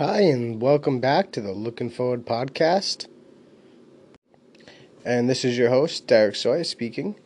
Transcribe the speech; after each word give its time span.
Hi, 0.00 0.22
and 0.22 0.62
welcome 0.62 0.98
back 0.98 1.30
to 1.32 1.42
the 1.42 1.52
Looking 1.52 1.90
Forward 1.90 2.24
podcast. 2.24 3.06
And 5.04 5.28
this 5.28 5.44
is 5.44 5.58
your 5.58 5.68
host, 5.68 6.06
Derek 6.06 6.36
Soy, 6.36 6.62
speaking. 6.62 7.16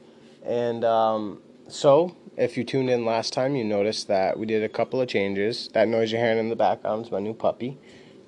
And 0.45 0.85
um, 0.85 1.41
so, 1.69 2.17
if 2.37 2.57
you 2.57 2.65
tuned 2.65 2.91
in 2.91 3.05
last 3.05 3.33
time, 3.33 3.55
you 3.55 3.63
noticed 3.63 4.09
that 4.09 4.41
we 4.41 4.47
did 4.47 4.65
a 4.65 4.69
couple 4.69 5.01
of 5.01 5.07
changes. 5.07 5.69
That 5.73 5.87
noise 5.87 6.11
you're 6.11 6.21
hearing 6.21 6.41
in 6.41 6.49
the 6.49 6.57
background 6.57 7.05
is 7.07 7.13
my 7.13 7.21
new 7.21 7.33
puppy. 7.33 7.79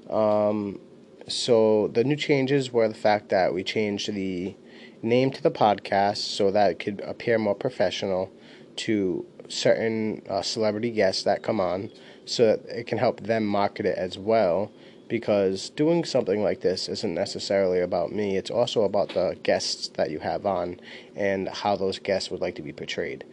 Um, 0.08 0.78
so, 1.26 1.88
the 1.88 2.04
new 2.04 2.14
changes 2.14 2.72
were 2.72 2.86
the 2.86 2.94
fact 2.94 3.30
that 3.30 3.52
we 3.52 3.64
changed 3.64 4.14
the 4.14 4.54
name 5.02 5.32
to 5.32 5.42
the 5.42 5.50
podcast 5.50 6.18
so 6.18 6.52
that 6.52 6.70
it 6.70 6.78
could 6.78 7.00
appear 7.00 7.36
more 7.36 7.56
professional 7.56 8.30
to 8.76 9.26
certain 9.48 10.22
uh, 10.30 10.42
celebrity 10.42 10.92
guests 10.92 11.24
that 11.24 11.42
come 11.42 11.60
on 11.60 11.90
so 12.26 12.46
that 12.46 12.60
it 12.66 12.86
can 12.86 12.98
help 12.98 13.20
them 13.20 13.46
market 13.46 13.86
it 13.86 13.96
as 13.96 14.18
well 14.18 14.70
because 15.08 15.70
doing 15.70 16.04
something 16.04 16.42
like 16.42 16.60
this 16.60 16.88
isn't 16.88 17.14
necessarily 17.14 17.80
about 17.80 18.12
me. 18.12 18.36
It's 18.36 18.50
also 18.50 18.82
about 18.82 19.10
the 19.10 19.38
guests 19.42 19.88
that 19.94 20.10
you 20.10 20.18
have 20.18 20.44
on 20.44 20.80
and 21.14 21.48
how 21.48 21.76
those 21.76 21.98
guests 21.98 22.30
would 22.30 22.40
like 22.40 22.56
to 22.56 22.62
be 22.62 22.72
portrayed. 22.72 23.24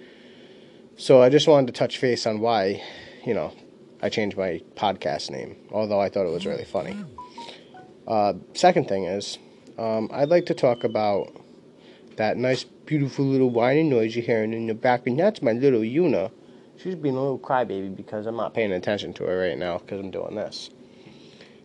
So 0.96 1.22
i 1.22 1.30
just 1.30 1.48
wanted 1.48 1.68
to 1.68 1.74
touch 1.74 2.00
base 2.00 2.28
on 2.28 2.40
why 2.40 2.84
you 3.26 3.34
know 3.34 3.52
i 4.02 4.10
changed 4.10 4.38
my 4.38 4.62
podcast 4.76 5.32
name 5.32 5.56
although 5.72 6.00
i 6.00 6.08
thought 6.10 6.28
it 6.28 6.32
was 6.32 6.46
really 6.46 6.66
funny. 6.66 6.96
Uh, 8.06 8.34
second 8.54 8.88
thing 8.88 9.06
is 9.06 9.40
um, 9.80 10.10
i'd 10.14 10.30
like 10.30 10.46
to 10.46 10.54
talk 10.54 10.84
about 10.84 11.32
that 12.18 12.38
nice 12.38 12.64
beautiful 12.64 13.26
little 13.26 13.50
whining 13.50 13.90
noise 13.90 14.16
you're 14.16 14.26
hearing 14.26 14.54
in 14.54 14.68
the 14.68 14.74
background 14.76 15.20
that's 15.20 15.42
my 15.42 15.52
little 15.52 15.80
Yuna 15.82 16.32
she's 16.78 16.96
being 16.96 17.16
a 17.16 17.22
little 17.22 17.40
crybaby 17.40 17.96
because 17.96 18.26
I'm 18.26 18.36
not 18.36 18.54
paying 18.54 18.72
attention 18.72 19.14
to 19.14 19.26
her 19.26 19.38
right 19.40 19.58
now 19.58 19.80
because 19.80 20.00
I'm 20.00 20.12
doing 20.12 20.36
this. 20.36 20.70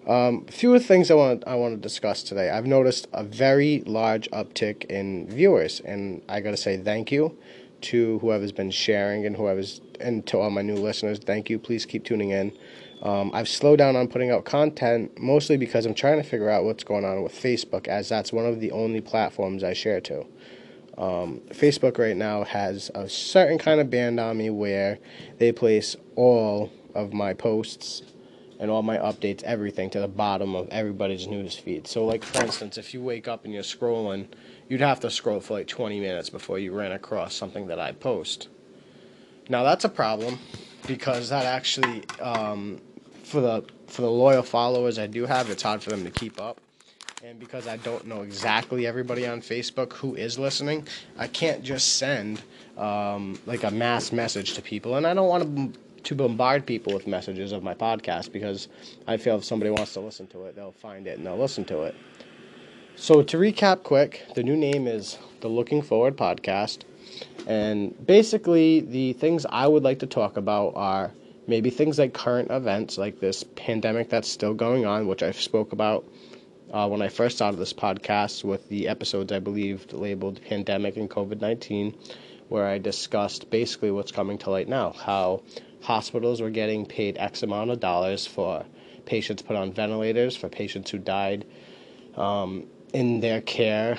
Um, 0.07 0.47
few 0.47 0.79
things 0.79 1.11
I 1.11 1.15
want 1.15 1.45
I 1.47 1.55
want 1.55 1.75
to 1.75 1.81
discuss 1.81 2.23
today. 2.23 2.49
I've 2.49 2.67
noticed 2.67 3.09
a 3.13 3.23
very 3.23 3.83
large 3.87 4.31
uptick 4.31 4.85
in 4.87 5.29
viewers, 5.29 5.81
and 5.81 6.23
I 6.29 6.41
got 6.41 6.53
to 6.53 6.57
say 6.57 6.79
thank 6.79 7.13
you 7.13 7.37
to 7.81 8.19
whoever's 8.21 8.53
been 8.53 8.71
sharing 8.71 9.27
and 9.27 9.37
whoever's 9.37 9.83
and 10.01 10.27
to 10.29 10.39
all 10.39 10.51
my 10.51 10.63
new 10.63 10.77
listeners. 10.77 11.19
Thank 11.19 11.51
you. 11.51 11.59
Please 11.59 11.85
keep 11.85 12.05
tuning 12.05 12.31
in. 12.31 12.53
Um, 13.03 13.31
I've 13.35 13.49
slowed 13.49 13.79
down 13.79 13.97
on 13.97 14.09
putting 14.09 14.31
out 14.31 14.45
content 14.45 15.19
mostly 15.21 15.57
because 15.57 15.85
I'm 15.87 15.95
trying 15.95 16.21
to 16.21 16.29
figure 16.29 16.49
out 16.49 16.65
what's 16.65 16.85
going 16.85 17.05
on 17.05 17.23
with 17.23 17.33
Facebook, 17.33 17.87
as 17.87 18.09
that's 18.09 18.33
one 18.33 18.47
of 18.47 18.61
the 18.61 18.73
only 18.73 19.01
platforms 19.01 19.63
I 19.63 19.75
share 19.75 20.01
to. 20.03 20.25
Um, 20.99 21.41
Facebook 21.51 21.97
right 21.97 22.17
now 22.17 22.43
has 22.43 22.91
a 22.93 23.09
certain 23.09 23.57
kind 23.57 23.81
of 23.81 23.89
band 23.89 24.19
on 24.19 24.37
me 24.37 24.51
where 24.51 24.99
they 25.39 25.53
place 25.53 25.95
all 26.17 26.73
of 26.93 27.13
my 27.13 27.35
posts 27.35 28.03
and 28.59 28.69
all 28.69 28.83
my 28.83 28.97
updates, 28.97 29.45
everything 29.45 29.91
to 29.91 30.01
the 30.01 30.09
bottom 30.09 30.57
of 30.57 30.69
everybody's 30.71 31.29
news 31.29 31.55
feed. 31.55 31.87
So, 31.87 32.05
like 32.05 32.25
for 32.25 32.43
instance, 32.43 32.77
if 32.77 32.93
you 32.93 33.01
wake 33.01 33.29
up 33.29 33.45
and 33.45 33.55
you're 33.55 33.63
scrolling, 33.63 34.27
you'd 34.69 34.81
have 34.81 34.99
to 35.01 35.11
scroll 35.11 35.39
for 35.39 35.55
like 35.55 35.69
20 35.69 36.01
minutes 36.01 36.31
before 36.31 36.59
you 36.59 36.73
ran 36.73 36.91
across 36.91 37.33
something 37.33 37.69
that 37.69 37.79
I 37.79 37.93
post. 37.93 38.49
Now 39.49 39.63
that's 39.63 39.85
a 39.85 39.89
problem 39.89 40.41
because 40.89 41.29
that 41.29 41.45
actually, 41.45 42.03
um, 42.21 42.81
for 43.23 43.41
the 43.41 43.65
for 43.87 44.03
the 44.03 44.11
loyal 44.11 44.43
followers 44.43 44.99
I 44.99 45.07
do 45.07 45.27
have, 45.27 45.49
it's 45.49 45.63
hard 45.63 45.81
for 45.81 45.91
them 45.91 46.03
to 46.05 46.11
keep 46.11 46.41
up 46.41 46.61
and 47.25 47.39
because 47.39 47.67
I 47.67 47.77
don't 47.79 48.07
know 48.07 48.23
exactly 48.23 48.87
everybody 48.87 49.27
on 49.27 49.41
Facebook 49.41 49.93
who 49.95 50.15
is 50.15 50.39
listening, 50.39 50.87
I 51.19 51.27
can't 51.27 51.63
just 51.63 51.97
send 51.97 52.43
um, 52.77 53.39
like 53.47 53.65
a 53.65 53.71
mass 53.71 54.13
message 54.13 54.55
to 54.55 54.63
people, 54.63 54.97
and 54.97 55.07
I 55.07 55.15
don't 55.15 55.29
want 55.29 55.75
to 55.75 55.81
to 56.05 56.15
bombard 56.15 56.65
people 56.65 56.95
with 56.95 57.07
messages 57.09 57.51
of 57.51 57.63
my 57.63 57.75
podcast 57.75 58.33
because 58.33 58.69
I 59.07 59.17
feel 59.17 59.37
if 59.37 59.45
somebody 59.45 59.71
wants 59.71 59.93
to 59.95 60.01
listen 60.01 60.29
to 60.29 60.45
it, 60.45 60.55
they'll 60.55 60.71
find 60.71 61.09
it 61.09 61.19
and 61.19 61.27
they'll 61.27 61.37
listen 61.37 61.65
to 61.67 61.83
it. 61.83 61.95
So 62.95 63.23
to 63.23 63.37
recap 63.37 63.83
quick, 63.83 64.25
the 64.35 64.43
new 64.43 64.57
name 64.57 64.87
is 64.87 65.19
the 65.41 65.49
Looking 65.49 65.83
Forward 65.83 66.17
Podcast, 66.17 66.79
and 67.47 67.95
basically 68.07 68.81
the 68.81 69.13
things 69.15 69.45
I 69.51 69.67
would 69.67 69.83
like 69.83 69.99
to 69.99 70.07
talk 70.07 70.37
about 70.37 70.73
are 70.77 71.11
maybe 71.49 71.69
things 71.69 71.99
like 71.99 72.15
current 72.15 72.51
events, 72.51 72.97
like 72.97 73.21
this 73.21 73.45
pandemic 73.57 74.09
that's 74.09 74.29
still 74.29 74.55
going 74.55 74.87
on, 74.87 75.09
which 75.09 75.23
I 75.23 75.33
spoke 75.33 75.73
about 75.73 76.05
uh, 76.73 76.89
when 76.89 77.03
I 77.03 77.09
first 77.09 77.37
started 77.37 77.59
this 77.59 77.73
podcast 77.73 78.45
with 78.45 78.69
the 78.69 78.89
episodes 78.89 79.33
I 79.33 79.39
believe 79.39 79.93
labeled 79.93 80.41
Pandemic 80.49 80.97
and 80.97 81.09
COVID 81.09 81.41
19, 81.41 81.95
where 82.49 82.67
I 82.67 82.79
discussed 82.79 83.51
basically 83.51 83.91
what's 83.91 84.13
coming 84.13 84.39
to 84.39 84.51
light 84.51 84.69
now 84.69 84.93
how 84.93 85.43
hospitals 85.83 86.41
were 86.41 86.51
getting 86.51 86.85
paid 86.85 87.17
X 87.19 87.43
amount 87.43 87.71
of 87.71 87.81
dollars 87.81 88.27
for 88.27 88.65
patients 89.07 89.43
put 89.43 89.57
on 89.57 89.73
ventilators, 89.73 90.37
for 90.37 90.49
patients 90.49 90.91
who 90.91 90.99
died 90.99 91.47
um, 92.17 92.67
in 92.93 93.21
their 93.21 93.41
care 93.41 93.99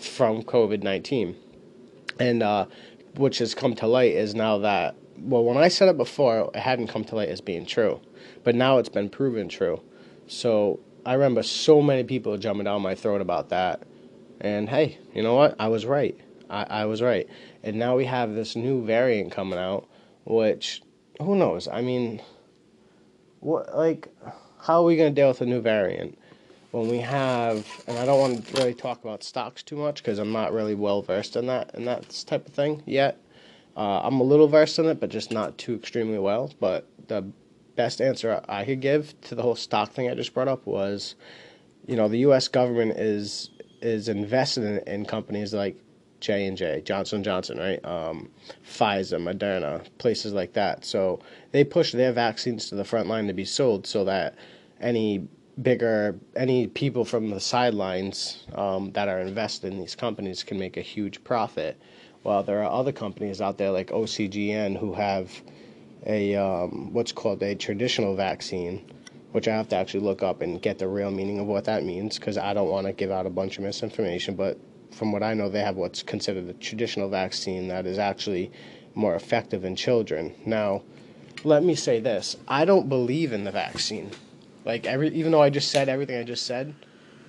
from 0.00 0.42
COVID 0.42 0.82
19. 0.82 1.36
And 2.18 2.42
uh, 2.42 2.66
which 3.16 3.38
has 3.38 3.54
come 3.54 3.74
to 3.76 3.86
light 3.86 4.12
is 4.12 4.34
now 4.34 4.58
that, 4.58 4.96
well, 5.18 5.44
when 5.44 5.56
I 5.56 5.68
said 5.68 5.88
it 5.88 5.96
before, 5.96 6.50
it 6.54 6.60
hadn't 6.60 6.88
come 6.88 7.04
to 7.04 7.16
light 7.16 7.28
as 7.28 7.40
being 7.40 7.66
true, 7.66 8.00
but 8.42 8.54
now 8.54 8.78
it's 8.78 8.88
been 8.88 9.08
proven 9.08 9.48
true. 9.48 9.80
So 10.26 10.80
I 11.08 11.14
remember 11.14 11.42
so 11.42 11.80
many 11.80 12.04
people 12.04 12.36
jumping 12.36 12.64
down 12.64 12.82
my 12.82 12.94
throat 12.94 13.22
about 13.22 13.48
that. 13.48 13.82
And 14.42 14.68
hey, 14.68 14.98
you 15.14 15.22
know 15.22 15.36
what? 15.36 15.56
I 15.58 15.68
was 15.68 15.86
right. 15.86 16.14
I, 16.50 16.64
I 16.64 16.84
was 16.84 17.00
right. 17.00 17.26
And 17.62 17.78
now 17.78 17.96
we 17.96 18.04
have 18.04 18.34
this 18.34 18.54
new 18.54 18.84
variant 18.84 19.32
coming 19.32 19.58
out, 19.58 19.88
which 20.26 20.82
who 21.18 21.34
knows? 21.34 21.66
I 21.66 21.80
mean, 21.80 22.20
what 23.40 23.74
like 23.74 24.08
how 24.60 24.82
are 24.82 24.84
we 24.84 24.96
going 24.96 25.14
to 25.14 25.18
deal 25.18 25.28
with 25.28 25.40
a 25.40 25.46
new 25.46 25.62
variant 25.62 26.18
when 26.72 26.88
we 26.88 26.98
have? 26.98 27.66
And 27.86 27.96
I 27.96 28.04
don't 28.04 28.20
want 28.20 28.46
to 28.46 28.56
really 28.58 28.74
talk 28.74 29.02
about 29.02 29.24
stocks 29.24 29.62
too 29.62 29.76
much 29.76 30.02
because 30.02 30.18
I'm 30.18 30.32
not 30.32 30.52
really 30.52 30.74
well 30.74 31.00
versed 31.00 31.36
in 31.36 31.46
that 31.46 31.74
in 31.74 31.86
that 31.86 32.22
type 32.26 32.46
of 32.46 32.52
thing 32.52 32.82
yet. 32.84 33.18
Uh, 33.78 34.02
I'm 34.02 34.20
a 34.20 34.24
little 34.24 34.46
versed 34.46 34.78
in 34.78 34.84
it, 34.84 35.00
but 35.00 35.08
just 35.08 35.32
not 35.32 35.56
too 35.56 35.74
extremely 35.74 36.18
well. 36.18 36.52
But 36.60 36.86
the 37.06 37.24
best 37.78 38.00
answer 38.00 38.42
I 38.48 38.64
could 38.64 38.80
give 38.80 39.18
to 39.22 39.36
the 39.36 39.42
whole 39.42 39.54
stock 39.54 39.92
thing 39.92 40.10
I 40.10 40.14
just 40.14 40.34
brought 40.34 40.48
up 40.48 40.66
was, 40.66 41.14
you 41.86 41.94
know, 41.94 42.08
the 42.08 42.18
U.S. 42.28 42.48
government 42.48 42.98
is 42.98 43.50
is 43.80 44.08
invested 44.08 44.64
in, 44.64 44.94
in 44.94 45.04
companies 45.06 45.54
like 45.54 45.76
J 46.18 46.46
and 46.46 46.56
J, 46.56 46.82
Johnson 46.84 47.22
Johnson, 47.22 47.56
right? 47.56 47.82
Um, 47.84 48.30
Pfizer, 48.66 49.22
Moderna, 49.22 49.86
places 49.98 50.32
like 50.32 50.54
that. 50.54 50.84
So 50.84 51.20
they 51.52 51.62
push 51.62 51.92
their 51.92 52.12
vaccines 52.12 52.68
to 52.68 52.74
the 52.74 52.84
front 52.84 53.06
line 53.06 53.28
to 53.28 53.32
be 53.32 53.44
sold, 53.44 53.86
so 53.86 54.04
that 54.04 54.34
any 54.80 55.28
bigger 55.62 56.18
any 56.34 56.66
people 56.66 57.04
from 57.04 57.30
the 57.30 57.40
sidelines 57.40 58.44
um, 58.56 58.90
that 58.92 59.06
are 59.08 59.20
invested 59.20 59.72
in 59.72 59.78
these 59.78 59.94
companies 59.94 60.42
can 60.42 60.58
make 60.58 60.76
a 60.76 60.82
huge 60.82 61.22
profit. 61.22 61.80
While 62.24 62.42
there 62.42 62.60
are 62.64 62.72
other 62.72 62.92
companies 62.92 63.40
out 63.40 63.56
there 63.56 63.70
like 63.70 63.90
OCGN 63.90 64.76
who 64.80 64.94
have 64.94 65.30
a 66.06 66.36
um, 66.36 66.92
what's 66.92 67.12
called 67.12 67.42
a 67.42 67.54
traditional 67.54 68.14
vaccine, 68.14 68.84
which 69.32 69.48
I 69.48 69.54
have 69.54 69.68
to 69.68 69.76
actually 69.76 70.00
look 70.00 70.22
up 70.22 70.42
and 70.42 70.60
get 70.60 70.78
the 70.78 70.88
real 70.88 71.10
meaning 71.10 71.38
of 71.38 71.46
what 71.46 71.64
that 71.64 71.84
means 71.84 72.18
because 72.18 72.38
I 72.38 72.54
don't 72.54 72.68
want 72.68 72.86
to 72.86 72.92
give 72.92 73.10
out 73.10 73.26
a 73.26 73.30
bunch 73.30 73.58
of 73.58 73.64
misinformation. 73.64 74.34
But 74.34 74.58
from 74.90 75.12
what 75.12 75.22
I 75.22 75.34
know, 75.34 75.48
they 75.48 75.60
have 75.60 75.76
what's 75.76 76.02
considered 76.02 76.48
a 76.48 76.54
traditional 76.54 77.08
vaccine 77.08 77.68
that 77.68 77.86
is 77.86 77.98
actually 77.98 78.50
more 78.94 79.14
effective 79.14 79.64
in 79.64 79.76
children. 79.76 80.34
Now, 80.46 80.82
let 81.44 81.62
me 81.62 81.74
say 81.74 82.00
this: 82.00 82.36
I 82.46 82.64
don't 82.64 82.88
believe 82.88 83.32
in 83.32 83.44
the 83.44 83.52
vaccine. 83.52 84.10
Like 84.64 84.86
every, 84.86 85.08
even 85.14 85.32
though 85.32 85.42
I 85.42 85.50
just 85.50 85.70
said 85.70 85.88
everything 85.88 86.18
I 86.18 86.24
just 86.24 86.44
said, 86.46 86.74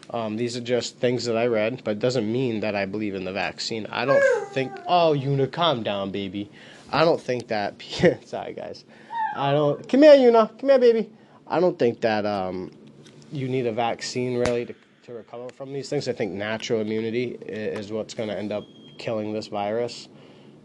um, 0.09 0.37
these 0.37 0.57
are 0.57 0.61
just 0.61 0.97
things 0.97 1.25
that 1.25 1.37
I 1.37 1.45
read, 1.45 1.83
but 1.83 1.91
it 1.91 1.99
doesn't 1.99 2.29
mean 2.29 2.61
that 2.61 2.75
I 2.75 2.85
believe 2.85 3.15
in 3.15 3.25
the 3.25 3.31
vaccine. 3.31 3.85
I 3.87 4.05
don't 4.05 4.23
think. 4.53 4.71
Oh, 4.87 5.13
Una, 5.13 5.47
calm 5.47 5.83
down, 5.83 6.11
baby. 6.11 6.49
I 6.91 7.05
don't 7.05 7.21
think 7.21 7.47
that. 7.47 7.81
sorry, 8.25 8.53
guys. 8.53 8.85
I 9.35 9.51
don't. 9.51 9.87
Come 9.87 10.03
here, 10.03 10.15
Una. 10.15 10.51
Come 10.59 10.69
here, 10.69 10.79
baby. 10.79 11.09
I 11.47 11.59
don't 11.59 11.77
think 11.77 12.01
that 12.01 12.25
um, 12.25 12.71
you 13.31 13.47
need 13.47 13.65
a 13.65 13.71
vaccine 13.71 14.37
really 14.37 14.65
to, 14.65 14.75
to 15.03 15.13
recover 15.13 15.49
from 15.49 15.73
these 15.73 15.89
things. 15.89 16.07
I 16.07 16.13
think 16.13 16.33
natural 16.33 16.81
immunity 16.81 17.39
is 17.45 17.91
what's 17.91 18.13
going 18.13 18.29
to 18.29 18.37
end 18.37 18.51
up 18.51 18.65
killing 18.97 19.33
this 19.33 19.47
virus. 19.47 20.09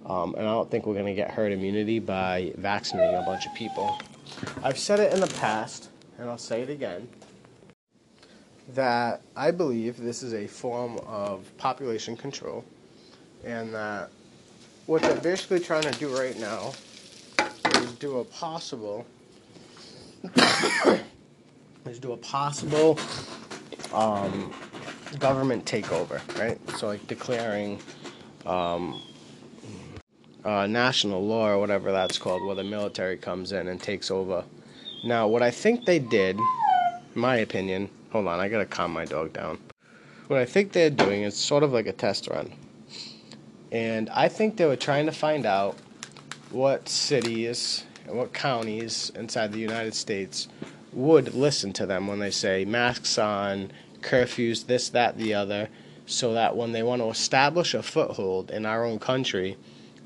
Um, 0.06 0.34
and 0.34 0.46
I 0.46 0.50
don't 0.50 0.70
think 0.70 0.86
we're 0.86 0.94
going 0.94 1.06
to 1.06 1.14
get 1.14 1.30
herd 1.30 1.52
immunity 1.52 1.98
by 1.98 2.52
vaccinating 2.56 3.16
a 3.16 3.22
bunch 3.22 3.46
of 3.46 3.54
people. 3.54 3.98
I've 4.62 4.78
said 4.78 5.00
it 5.00 5.12
in 5.14 5.20
the 5.20 5.34
past, 5.38 5.88
and 6.18 6.28
I'll 6.28 6.36
say 6.36 6.60
it 6.60 6.68
again, 6.68 7.08
that 8.74 9.22
I 9.36 9.50
believe 9.50 9.96
this 9.96 10.22
is 10.22 10.34
a 10.34 10.46
form 10.46 10.98
of 11.06 11.50
population 11.56 12.16
control, 12.16 12.64
and 13.44 13.72
that 13.74 14.10
what 14.86 15.02
they're 15.02 15.20
basically 15.20 15.60
trying 15.60 15.82
to 15.82 15.92
do 15.98 16.08
right 16.16 16.38
now 16.38 16.72
is 17.76 17.92
do 17.92 18.18
a 18.18 18.24
possible 18.24 19.06
is 21.86 21.98
do 21.98 22.12
a 22.12 22.16
possible 22.16 22.98
um, 23.92 24.52
government 25.18 25.64
takeover, 25.64 26.20
right? 26.38 26.58
So 26.78 26.88
like 26.88 27.06
declaring 27.06 27.78
um, 28.46 29.02
uh, 30.44 30.66
national 30.66 31.26
law 31.26 31.48
or 31.48 31.58
whatever 31.58 31.92
that's 31.92 32.18
called, 32.18 32.44
where 32.46 32.56
the 32.56 32.64
military 32.64 33.16
comes 33.16 33.52
in 33.52 33.68
and 33.68 33.80
takes 33.80 34.10
over. 34.10 34.44
Now, 35.04 35.28
what 35.28 35.42
I 35.42 35.50
think 35.50 35.84
they 35.84 35.98
did 35.98 36.38
in 37.14 37.20
my 37.20 37.36
opinion, 37.36 37.88
hold 38.10 38.26
on, 38.26 38.40
I 38.40 38.48
gotta 38.48 38.66
calm 38.66 38.92
my 38.92 39.04
dog 39.04 39.32
down. 39.32 39.58
What 40.26 40.40
I 40.40 40.44
think 40.44 40.72
they're 40.72 40.90
doing 40.90 41.22
is 41.22 41.36
sort 41.36 41.62
of 41.62 41.72
like 41.72 41.86
a 41.86 41.92
test 41.92 42.28
run. 42.28 42.52
And 43.74 44.08
I 44.10 44.28
think 44.28 44.56
they 44.56 44.66
were 44.66 44.76
trying 44.76 45.06
to 45.06 45.12
find 45.12 45.44
out 45.44 45.76
what 46.50 46.88
cities 46.88 47.82
and 48.06 48.16
what 48.16 48.32
counties 48.32 49.10
inside 49.16 49.50
the 49.50 49.58
United 49.58 49.94
States 49.96 50.46
would 50.92 51.34
listen 51.34 51.72
to 51.72 51.84
them 51.84 52.06
when 52.06 52.20
they 52.20 52.30
say 52.30 52.64
masks 52.64 53.18
on, 53.18 53.72
curfews, 54.00 54.66
this, 54.66 54.90
that, 54.90 55.18
the 55.18 55.34
other, 55.34 55.68
so 56.06 56.34
that 56.34 56.56
when 56.56 56.70
they 56.70 56.84
want 56.84 57.02
to 57.02 57.08
establish 57.08 57.74
a 57.74 57.82
foothold 57.82 58.52
in 58.52 58.64
our 58.64 58.84
own 58.84 59.00
country, 59.00 59.56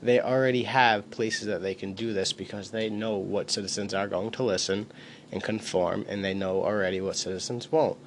they 0.02 0.18
already 0.18 0.62
have 0.62 1.10
places 1.10 1.46
that 1.46 1.60
they 1.60 1.74
can 1.74 1.92
do 1.92 2.14
this 2.14 2.32
because 2.32 2.70
they 2.70 2.88
know 2.88 3.18
what 3.18 3.50
citizens 3.50 3.92
are 3.92 4.08
going 4.08 4.30
to 4.30 4.42
listen 4.42 4.86
and 5.30 5.42
conform, 5.42 6.06
and 6.08 6.24
they 6.24 6.32
know 6.32 6.64
already 6.64 7.02
what 7.02 7.16
citizens 7.16 7.70
won't. 7.70 7.98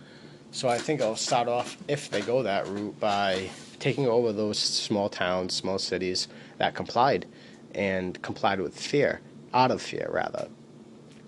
So 0.54 0.68
I 0.68 0.78
think 0.78 1.02
I'll 1.02 1.16
start 1.16 1.48
off, 1.48 1.78
if 1.88 2.10
they 2.10 2.22
go 2.22 2.44
that 2.44 2.68
route, 2.68 3.00
by 3.00 3.50
taking 3.80 4.08
over 4.08 4.34
those 4.34 4.60
small 4.60 5.08
towns, 5.08 5.54
small 5.54 5.80
cities 5.80 6.28
that 6.58 6.76
complied 6.76 7.26
and 7.74 8.22
complied 8.22 8.60
with 8.60 8.78
fear, 8.78 9.22
out 9.54 9.72
of 9.72 9.82
fear 9.82 10.10
rather, 10.12 10.50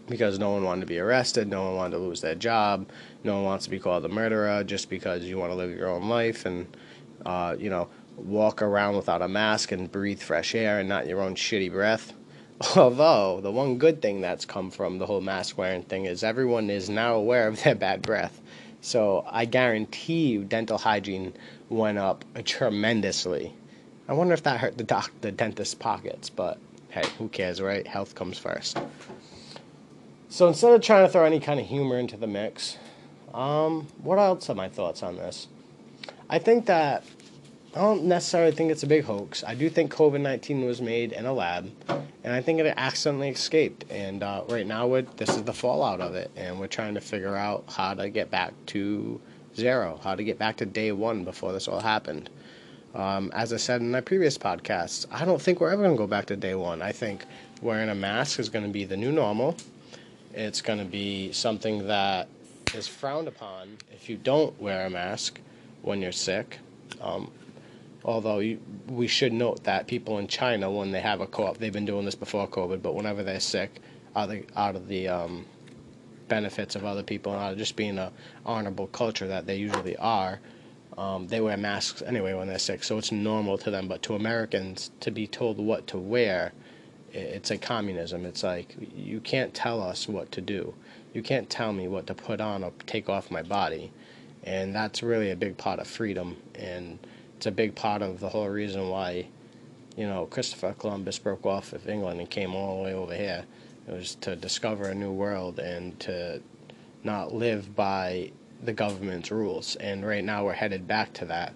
because 0.10 0.40
no 0.40 0.52
one 0.52 0.64
wanted 0.64 0.82
to 0.82 0.88
be 0.88 1.00
arrested, 1.00 1.48
no 1.48 1.64
one 1.64 1.76
wanted 1.76 1.98
to 1.98 2.04
lose 2.04 2.20
their 2.20 2.36
job, 2.36 2.90
no 3.24 3.36
one 3.36 3.46
wants 3.46 3.64
to 3.64 3.72
be 3.72 3.80
called 3.80 4.04
a 4.04 4.10
murderer 4.10 4.62
just 4.66 4.90
because 4.90 5.24
you 5.24 5.38
want 5.38 5.52
to 5.52 5.56
live 5.56 5.72
your 5.72 5.90
own 5.90 6.10
life 6.10 6.46
and, 6.46 6.76
uh, 7.26 7.56
you 7.58 7.70
know, 7.70 7.88
walk 8.18 8.62
around 8.62 8.98
without 8.98 9.22
a 9.22 9.28
mask 9.28 9.72
and 9.72 9.90
breathe 9.90 10.20
fresh 10.22 10.54
air 10.54 10.80
and 10.80 10.90
not 10.90 11.08
your 11.08 11.22
own 11.22 11.34
shitty 11.34 11.72
breath. 11.72 12.12
Although, 12.76 13.40
the 13.42 13.52
one 13.52 13.78
good 13.78 14.02
thing 14.02 14.20
that's 14.20 14.44
come 14.44 14.70
from 14.70 15.00
the 15.00 15.06
whole 15.06 15.22
mask 15.22 15.58
wearing 15.58 15.84
thing 15.84 16.06
is 16.06 16.26
everyone 16.26 16.70
is 16.70 16.90
now 16.90 17.16
aware 17.16 17.48
of 17.48 17.64
their 17.64 17.76
bad 17.76 18.02
breath. 18.02 18.42
So 18.84 19.26
I 19.30 19.46
guarantee 19.46 20.28
you 20.28 20.44
dental 20.44 20.78
hygiene 20.78 21.34
went 21.70 21.98
up 21.98 22.26
tremendously. 22.44 23.54
I 24.10 24.14
wonder 24.14 24.34
if 24.34 24.44
that 24.44 24.60
hurt 24.60 24.78
the 24.78 24.84
doc, 24.84 25.10
the 25.22 25.32
dentist's 25.32 25.74
pockets, 25.74 26.30
but 26.30 26.58
hey, 26.90 27.08
who 27.18 27.30
cares, 27.30 27.62
right? 27.62 27.88
Health 27.88 28.14
comes 28.14 28.38
first. 28.38 28.78
So 30.28 30.50
instead 30.50 30.74
of 30.74 30.82
trying 30.82 31.06
to 31.08 31.12
throw 31.12 31.24
any 31.24 31.40
kind 31.40 31.62
of 31.62 31.66
humor 31.66 31.98
into 31.98 32.18
the 32.18 32.28
mix, 32.28 32.78
um, 33.34 33.88
what 34.00 34.20
else 34.20 34.50
are 34.50 34.56
my 34.56 34.68
thoughts 34.68 35.02
on 35.02 35.16
this? 35.16 35.48
I 36.30 36.40
think 36.40 36.66
that 36.66 37.06
I 37.76 37.80
don't 37.80 38.04
necessarily 38.04 38.52
think 38.52 38.72
it's 38.72 38.84
a 38.84 38.88
big 38.88 39.04
hoax. 39.04 39.44
I 39.44 39.56
do 39.56 39.68
think 39.68 39.92
COVID 39.92 40.22
19 40.22 40.64
was 40.64 40.80
made 40.80 41.12
in 41.12 41.26
a 41.26 41.34
lab, 41.34 41.72
and 42.24 42.32
I 42.32 42.40
think 42.40 42.60
it 42.60 42.72
accidentally 42.78 43.30
escaped. 43.30 43.86
And 43.90 44.22
uh, 44.22 44.44
right 44.48 44.68
now, 44.68 44.88
this 45.18 45.30
is 45.30 45.42
the 45.42 45.54
fallout 45.54 46.00
of 46.00 46.14
it, 46.14 46.30
and 46.36 46.60
we're 46.60 46.68
trying 46.68 46.94
to 46.94 47.02
figure 47.02 47.36
out 47.36 47.64
how 47.68 47.96
to 47.96 48.10
get 48.10 48.30
back 48.30 48.54
to 48.68 49.20
zero, 49.56 50.00
how 50.04 50.14
to 50.14 50.24
get 50.24 50.38
back 50.38 50.58
to 50.58 50.68
day 50.68 50.92
one 50.92 51.24
before 51.24 51.52
this 51.52 51.68
all 51.68 51.80
happened. 51.80 52.30
Um, 52.94 53.32
as 53.34 53.52
I 53.52 53.58
said 53.58 53.82
in 53.82 53.90
my 53.90 54.02
previous 54.02 54.38
podcasts, 54.38 55.08
I 55.12 55.26
don't 55.26 55.42
think 55.42 55.60
we're 55.60 55.72
ever 55.72 55.82
going 55.82 55.96
to 55.96 55.98
go 55.98 56.06
back 56.06 56.28
to 56.28 56.36
day 56.36 56.54
one. 56.54 56.84
I 56.84 56.92
think 56.92 57.26
wearing 57.60 57.90
a 57.90 57.96
mask 57.96 58.40
is 58.40 58.50
going 58.50 58.66
to 58.66 58.72
be 58.72 58.86
the 58.86 58.98
new 58.98 59.12
normal. 59.12 59.58
It's 60.36 60.62
going 60.62 60.78
to 60.78 60.86
be 60.86 61.32
something 61.32 61.88
that 61.88 62.28
is 62.76 62.88
frowned 62.88 63.28
upon 63.28 63.78
if 63.92 64.10
you 64.10 64.18
don't 64.18 64.60
wear 64.62 64.86
a 64.86 64.92
mask 64.92 65.40
when 65.82 66.04
you're 66.04 66.12
sick. 66.12 66.60
Um, 67.02 67.32
Although 68.06 68.58
we 68.90 69.08
should 69.08 69.32
note 69.32 69.64
that 69.64 69.88
people 69.88 70.18
in 70.18 70.28
China, 70.28 70.70
when 70.70 70.92
they 70.92 71.00
have 71.00 71.22
a 71.22 71.28
co-op, 71.28 71.58
they've 71.58 71.72
been 71.72 71.86
doing 71.86 72.06
this 72.06 72.16
before 72.16 72.48
COVID, 72.48 72.82
but 72.82 72.96
whenever 72.96 73.24
they're 73.24 73.40
sick, 73.40 73.80
out 74.16 74.30
of 74.30 74.30
the, 74.30 74.46
out 74.56 74.76
of 74.76 74.88
the 74.88 75.08
um, 75.08 75.46
benefits 76.28 76.76
of 76.76 76.84
other 76.86 77.04
people 77.04 77.34
and 77.34 77.42
out 77.42 77.54
of 77.54 77.58
just 77.58 77.76
being 77.76 77.98
a 77.98 78.12
honorable 78.46 78.88
culture 78.88 79.28
that 79.28 79.46
they 79.46 79.56
usually 79.56 79.96
are, 79.98 80.40
um, 80.98 81.28
they 81.28 81.42
wear 81.42 81.58
masks 81.58 82.02
anyway 82.02 82.34
when 82.34 82.48
they're 82.48 82.60
sick. 82.60 82.84
So 82.84 82.98
it's 82.98 83.12
normal 83.12 83.58
to 83.60 83.72
them. 83.72 83.88
But 83.88 84.02
to 84.04 84.16
Americans, 84.16 84.92
to 85.00 85.10
be 85.10 85.26
told 85.26 85.58
what 85.58 85.88
to 85.88 85.98
wear, 85.98 86.54
it's 87.14 87.50
like 87.50 87.62
communism. 87.62 88.26
It's 88.26 88.44
like 88.44 88.76
you 88.96 89.20
can't 89.20 89.54
tell 89.54 89.82
us 89.82 90.08
what 90.08 90.32
to 90.34 90.42
do. 90.42 90.74
You 91.14 91.22
can't 91.22 91.50
tell 91.50 91.74
me 91.74 91.88
what 91.88 92.08
to 92.08 92.14
put 92.14 92.42
on 92.42 92.64
or 92.64 92.74
take 92.86 93.08
off 93.10 93.32
my 93.32 93.44
body, 93.44 93.92
and 94.44 94.76
that's 94.76 95.04
really 95.04 95.30
a 95.32 95.36
big 95.36 95.58
part 95.58 95.80
of 95.80 95.88
freedom 95.88 96.38
and 96.56 97.00
it's 97.44 97.48
a 97.50 97.52
big 97.52 97.76
part 97.76 98.02
of 98.02 98.22
the 98.22 98.30
whole 98.30 98.48
reason 98.48 98.88
why, 98.88 99.28
you 99.98 100.08
know, 100.08 100.26
Christopher 100.28 100.74
Columbus 100.80 101.20
broke 101.20 101.46
off 101.46 101.74
of 101.74 101.90
England 101.90 102.22
and 102.22 102.30
came 102.30 102.56
all 102.56 102.78
the 102.78 102.84
way 102.84 102.94
over 102.94 103.14
here. 103.14 103.44
It 103.86 103.92
was 103.92 104.16
to 104.22 104.38
discover 104.38 104.86
a 104.86 104.96
new 104.96 105.12
world 105.12 105.60
and 105.60 106.00
to 106.00 106.42
not 107.04 107.34
live 107.34 107.76
by 107.76 108.32
the 108.64 108.72
government's 108.72 109.30
rules. 109.30 109.76
And 109.76 110.08
right 110.08 110.24
now 110.24 110.46
we're 110.46 110.54
headed 110.54 110.88
back 110.88 111.12
to 111.16 111.26
that. 111.26 111.54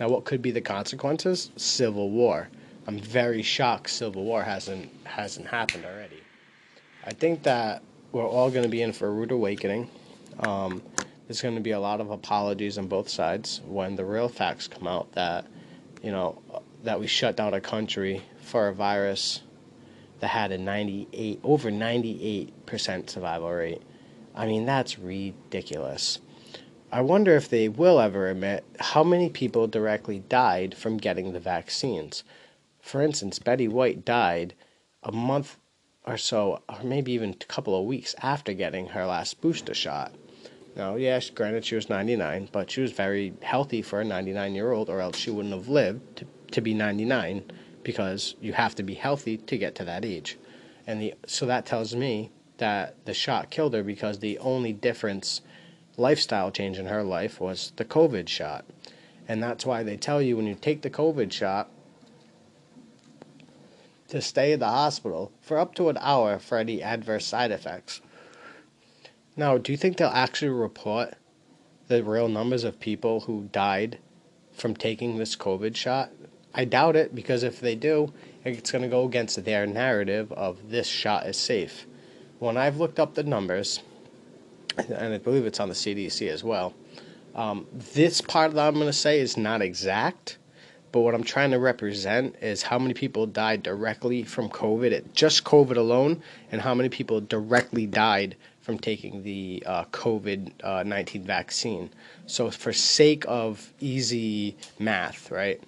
Now, 0.00 0.08
what 0.08 0.24
could 0.24 0.42
be 0.42 0.50
the 0.50 0.60
consequences? 0.60 1.52
Civil 1.54 2.10
war. 2.10 2.48
I'm 2.88 2.98
very 2.98 3.42
shocked 3.42 3.90
civil 3.90 4.24
war 4.24 4.42
hasn't 4.42 4.90
hasn't 5.04 5.46
happened 5.46 5.84
already. 5.84 6.20
I 7.04 7.12
think 7.12 7.44
that 7.44 7.84
we're 8.10 8.26
all 8.26 8.50
going 8.50 8.64
to 8.64 8.68
be 8.68 8.82
in 8.82 8.92
for 8.92 9.06
a 9.06 9.12
rude 9.12 9.30
awakening. 9.30 9.88
Um, 10.40 10.82
there's 11.28 11.42
going 11.42 11.56
to 11.56 11.60
be 11.60 11.72
a 11.72 11.78
lot 11.78 12.00
of 12.00 12.10
apologies 12.10 12.78
on 12.78 12.86
both 12.86 13.10
sides 13.10 13.60
when 13.66 13.96
the 13.96 14.04
real 14.04 14.30
facts 14.30 14.66
come 14.66 14.88
out 14.88 15.12
that, 15.12 15.46
you 16.02 16.10
know, 16.10 16.40
that 16.84 16.98
we 16.98 17.06
shut 17.06 17.36
down 17.36 17.52
a 17.52 17.60
country 17.60 18.22
for 18.40 18.68
a 18.68 18.74
virus 18.74 19.42
that 20.20 20.28
had 20.28 20.52
a 20.52 20.58
98 20.58 21.38
over 21.44 21.70
98% 21.70 23.10
survival 23.10 23.52
rate. 23.52 23.82
I 24.34 24.46
mean, 24.46 24.64
that's 24.64 24.98
ridiculous. 24.98 26.18
I 26.90 27.02
wonder 27.02 27.36
if 27.36 27.50
they 27.50 27.68
will 27.68 28.00
ever 28.00 28.30
admit 28.30 28.64
how 28.80 29.04
many 29.04 29.28
people 29.28 29.66
directly 29.66 30.20
died 30.20 30.74
from 30.74 30.96
getting 30.96 31.34
the 31.34 31.40
vaccines. 31.40 32.24
For 32.80 33.02
instance, 33.02 33.38
Betty 33.38 33.68
White 33.68 34.06
died 34.06 34.54
a 35.02 35.12
month 35.12 35.58
or 36.06 36.16
so, 36.16 36.62
or 36.70 36.82
maybe 36.82 37.12
even 37.12 37.36
a 37.38 37.44
couple 37.44 37.78
of 37.78 37.84
weeks 37.84 38.14
after 38.22 38.54
getting 38.54 38.86
her 38.86 39.04
last 39.04 39.42
booster 39.42 39.74
shot. 39.74 40.14
Now, 40.78 40.94
yes, 40.94 41.28
granted 41.28 41.64
she 41.64 41.74
was 41.74 41.90
99, 41.90 42.50
but 42.52 42.70
she 42.70 42.80
was 42.80 42.92
very 42.92 43.34
healthy 43.42 43.82
for 43.82 44.00
a 44.00 44.04
99 44.04 44.54
year 44.54 44.70
old, 44.70 44.88
or 44.88 45.00
else 45.00 45.16
she 45.16 45.28
wouldn't 45.28 45.52
have 45.52 45.68
lived 45.68 46.18
to, 46.18 46.26
to 46.52 46.60
be 46.60 46.72
99 46.72 47.42
because 47.82 48.36
you 48.40 48.52
have 48.52 48.76
to 48.76 48.84
be 48.84 48.94
healthy 48.94 49.38
to 49.38 49.58
get 49.58 49.74
to 49.74 49.84
that 49.84 50.04
age. 50.04 50.38
And 50.86 51.02
the, 51.02 51.14
so 51.26 51.46
that 51.46 51.66
tells 51.66 51.96
me 51.96 52.30
that 52.58 52.94
the 53.06 53.14
shot 53.14 53.50
killed 53.50 53.74
her 53.74 53.82
because 53.82 54.20
the 54.20 54.38
only 54.38 54.72
difference, 54.72 55.40
lifestyle 55.96 56.52
change 56.52 56.78
in 56.78 56.86
her 56.86 57.02
life, 57.02 57.40
was 57.40 57.72
the 57.74 57.84
COVID 57.84 58.28
shot. 58.28 58.64
And 59.26 59.42
that's 59.42 59.66
why 59.66 59.82
they 59.82 59.96
tell 59.96 60.22
you 60.22 60.36
when 60.36 60.46
you 60.46 60.54
take 60.54 60.82
the 60.82 60.90
COVID 60.90 61.32
shot 61.32 61.70
to 64.08 64.22
stay 64.22 64.52
in 64.52 64.60
the 64.60 64.66
hospital 64.66 65.32
for 65.40 65.58
up 65.58 65.74
to 65.74 65.88
an 65.88 65.98
hour 66.00 66.38
for 66.38 66.56
any 66.56 66.82
adverse 66.82 67.26
side 67.26 67.50
effects. 67.50 68.00
Now, 69.38 69.56
do 69.56 69.70
you 69.70 69.78
think 69.78 69.96
they'll 69.96 70.08
actually 70.08 70.48
report 70.48 71.14
the 71.86 72.02
real 72.02 72.26
numbers 72.26 72.64
of 72.64 72.80
people 72.80 73.20
who 73.20 73.48
died 73.52 73.98
from 74.52 74.74
taking 74.74 75.16
this 75.16 75.36
COVID 75.36 75.76
shot? 75.76 76.10
I 76.52 76.64
doubt 76.64 76.96
it 76.96 77.14
because 77.14 77.44
if 77.44 77.60
they 77.60 77.76
do, 77.76 78.12
it's 78.44 78.72
going 78.72 78.82
to 78.82 78.88
go 78.88 79.04
against 79.04 79.44
their 79.44 79.64
narrative 79.64 80.32
of 80.32 80.70
this 80.70 80.88
shot 80.88 81.24
is 81.26 81.36
safe. 81.36 81.86
When 82.40 82.56
I've 82.56 82.78
looked 82.78 82.98
up 82.98 83.14
the 83.14 83.22
numbers, 83.22 83.78
and 84.76 85.14
I 85.14 85.18
believe 85.18 85.46
it's 85.46 85.60
on 85.60 85.68
the 85.68 85.74
CDC 85.76 86.28
as 86.28 86.42
well, 86.42 86.74
um, 87.36 87.68
this 87.72 88.20
part 88.20 88.54
that 88.54 88.66
I'm 88.66 88.74
going 88.74 88.86
to 88.86 88.92
say 88.92 89.20
is 89.20 89.36
not 89.36 89.62
exact, 89.62 90.38
but 90.90 91.00
what 91.02 91.14
I'm 91.14 91.22
trying 91.22 91.52
to 91.52 91.60
represent 91.60 92.34
is 92.42 92.62
how 92.62 92.78
many 92.80 92.94
people 92.94 93.24
died 93.26 93.62
directly 93.62 94.24
from 94.24 94.48
COVID, 94.48 95.12
just 95.12 95.44
COVID 95.44 95.76
alone, 95.76 96.22
and 96.50 96.60
how 96.60 96.74
many 96.74 96.88
people 96.88 97.20
directly 97.20 97.86
died 97.86 98.34
from 98.68 98.78
taking 98.78 99.22
the 99.22 99.62
uh, 99.64 99.84
COVID 99.86 100.52
uh, 100.62 100.82
19 100.82 101.22
vaccine. 101.22 101.88
So, 102.26 102.50
for 102.50 102.74
sake 102.74 103.24
of 103.26 103.72
easy 103.80 104.58
math, 104.78 105.30
right? 105.30 105.58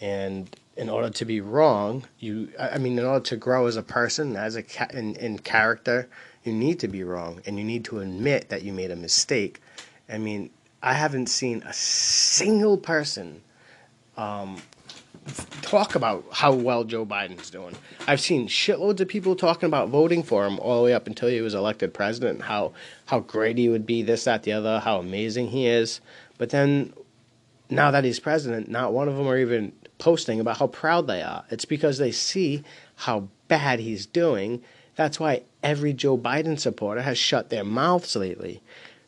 And 0.00 0.54
in 0.76 0.88
order 0.88 1.10
to 1.10 1.24
be 1.24 1.40
wrong 1.40 2.04
you 2.18 2.48
i 2.58 2.78
mean 2.78 2.98
in 2.98 3.04
order 3.04 3.24
to 3.24 3.36
grow 3.36 3.66
as 3.66 3.76
a 3.76 3.82
person 3.82 4.36
as 4.36 4.56
a 4.56 4.64
in, 4.96 5.14
in 5.16 5.38
character 5.38 6.08
you 6.44 6.52
need 6.52 6.78
to 6.78 6.88
be 6.88 7.02
wrong 7.02 7.40
and 7.46 7.58
you 7.58 7.64
need 7.64 7.84
to 7.84 7.98
admit 8.00 8.48
that 8.48 8.62
you 8.62 8.72
made 8.72 8.90
a 8.90 8.96
mistake 8.96 9.60
i 10.08 10.18
mean 10.18 10.50
i 10.82 10.92
haven't 10.92 11.26
seen 11.26 11.62
a 11.62 11.72
single 11.72 12.76
person 12.76 13.40
um, 14.16 14.56
talk 15.62 15.94
about 15.94 16.24
how 16.32 16.52
well 16.52 16.84
Joe 16.84 17.04
Biden's 17.04 17.50
doing. 17.50 17.74
I've 18.06 18.20
seen 18.20 18.48
shitloads 18.48 19.00
of 19.00 19.08
people 19.08 19.34
talking 19.36 19.66
about 19.66 19.88
voting 19.88 20.22
for 20.22 20.46
him 20.46 20.58
all 20.60 20.78
the 20.78 20.84
way 20.84 20.94
up 20.94 21.06
until 21.06 21.28
he 21.28 21.40
was 21.40 21.54
elected 21.54 21.92
president, 21.92 22.42
how 22.42 22.72
how 23.06 23.20
great 23.20 23.58
he 23.58 23.68
would 23.68 23.86
be, 23.86 24.02
this, 24.02 24.24
that, 24.24 24.44
the 24.44 24.52
other, 24.52 24.80
how 24.80 24.98
amazing 24.98 25.48
he 25.48 25.66
is. 25.66 26.00
But 26.38 26.50
then 26.50 26.92
now 27.68 27.90
that 27.90 28.04
he's 28.04 28.20
president, 28.20 28.68
not 28.68 28.92
one 28.92 29.08
of 29.08 29.16
them 29.16 29.26
are 29.26 29.38
even 29.38 29.72
posting 29.98 30.40
about 30.40 30.58
how 30.58 30.66
proud 30.66 31.06
they 31.06 31.22
are. 31.22 31.44
It's 31.50 31.64
because 31.64 31.98
they 31.98 32.12
see 32.12 32.62
how 32.96 33.28
bad 33.48 33.80
he's 33.80 34.06
doing. 34.06 34.62
That's 34.94 35.20
why 35.20 35.42
every 35.62 35.92
Joe 35.92 36.16
Biden 36.16 36.58
supporter 36.58 37.02
has 37.02 37.18
shut 37.18 37.50
their 37.50 37.64
mouths 37.64 38.16
lately. 38.16 38.62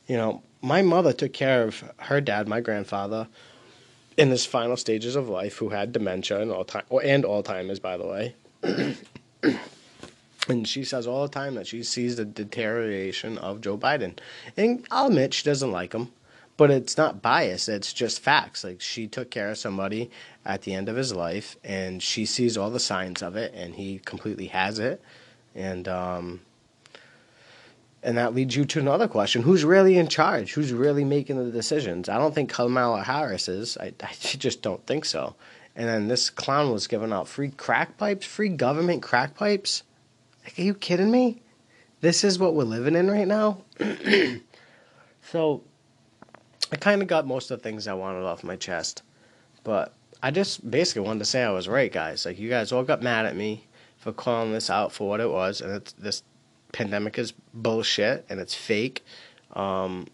You 0.06 0.16
know, 0.16 0.42
my 0.60 0.82
mother 0.82 1.12
took 1.12 1.32
care 1.32 1.64
of 1.64 1.84
her 1.98 2.20
dad, 2.20 2.48
my 2.48 2.60
grandfather, 2.60 3.28
in 4.16 4.30
his 4.30 4.44
final 4.44 4.76
stages 4.76 5.16
of 5.16 5.28
life 5.28 5.56
who 5.56 5.68
had 5.68 5.92
dementia 5.92 6.40
and 6.40 6.50
all 6.50 6.64
time 6.64 6.84
and 6.90 7.24
Alzheimer's, 7.24 7.78
by 7.78 7.96
the 7.96 8.06
way. 8.06 8.34
and 10.48 10.66
she 10.66 10.82
says 10.82 11.06
all 11.06 11.22
the 11.22 11.28
time 11.32 11.54
that 11.54 11.66
she 11.66 11.82
sees 11.82 12.16
the 12.16 12.24
deterioration 12.24 13.38
of 13.38 13.60
Joe 13.60 13.78
Biden. 13.78 14.18
And 14.56 14.84
I'll 14.90 15.06
admit 15.06 15.34
she 15.34 15.44
doesn't 15.44 15.70
like 15.70 15.92
him, 15.92 16.10
but 16.58 16.70
it's 16.72 16.98
not 16.98 17.22
bias. 17.22 17.68
It's 17.68 17.94
just 17.94 18.20
facts. 18.20 18.64
Like 18.64 18.82
she 18.82 19.06
took 19.06 19.30
care 19.30 19.48
of 19.48 19.56
somebody 19.56 20.10
at 20.44 20.62
the 20.62 20.74
end 20.74 20.90
of 20.90 20.96
his 20.96 21.14
life, 21.14 21.56
and 21.64 22.02
she 22.02 22.26
sees 22.26 22.58
all 22.58 22.68
the 22.68 22.80
signs 22.80 23.22
of 23.22 23.36
it, 23.36 23.54
and 23.54 23.76
he 23.76 24.00
completely 24.04 24.48
has 24.48 24.78
it. 24.78 25.00
And 25.54 25.88
um, 25.88 26.40
and 28.02 28.18
that 28.18 28.34
leads 28.34 28.56
you 28.56 28.64
to 28.66 28.80
another 28.80 29.08
question. 29.08 29.42
Who's 29.42 29.64
really 29.64 29.96
in 29.96 30.08
charge? 30.08 30.52
Who's 30.52 30.72
really 30.72 31.04
making 31.04 31.42
the 31.42 31.50
decisions? 31.50 32.08
I 32.08 32.18
don't 32.18 32.34
think 32.34 32.50
kamala 32.52 33.04
harris 33.04 33.48
is. 33.48 33.78
I, 33.78 33.94
I 34.02 34.10
just 34.18 34.60
don't 34.60 34.84
think 34.84 35.04
so. 35.04 35.36
And 35.76 35.88
then 35.88 36.08
this 36.08 36.28
clown 36.28 36.72
was 36.72 36.88
giving 36.88 37.12
out 37.12 37.28
free 37.28 37.50
crack 37.50 37.96
pipes 37.96 38.26
free 38.26 38.48
government 38.48 39.00
crack 39.00 39.36
pipes? 39.36 39.84
Like, 40.42 40.58
are 40.58 40.62
you 40.62 40.74
kidding 40.74 41.12
me? 41.12 41.40
This 42.00 42.24
is 42.24 42.38
what 42.38 42.54
we're 42.54 42.64
living 42.64 42.96
in 42.96 43.08
right 43.08 43.28
now? 43.28 43.58
So 45.30 45.62
i 46.72 46.76
kind 46.76 47.02
of 47.02 47.08
got 47.08 47.26
most 47.26 47.50
of 47.50 47.58
the 47.58 47.62
things 47.62 47.86
i 47.86 47.94
wanted 47.94 48.24
off 48.24 48.44
my 48.44 48.56
chest 48.56 49.02
but 49.64 49.94
i 50.22 50.30
just 50.30 50.70
basically 50.70 51.02
wanted 51.02 51.20
to 51.20 51.24
say 51.24 51.42
i 51.42 51.50
was 51.50 51.68
right 51.68 51.92
guys 51.92 52.24
like 52.24 52.38
you 52.38 52.48
guys 52.48 52.72
all 52.72 52.84
got 52.84 53.02
mad 53.02 53.26
at 53.26 53.36
me 53.36 53.64
for 53.96 54.12
calling 54.12 54.52
this 54.52 54.70
out 54.70 54.92
for 54.92 55.08
what 55.08 55.20
it 55.20 55.30
was 55.30 55.60
and 55.60 55.84
this 55.98 56.22
pandemic 56.72 57.18
is 57.18 57.32
bullshit 57.54 58.24
and 58.28 58.40
it's 58.40 58.54
fake. 58.54 59.04
Um, 59.54 60.06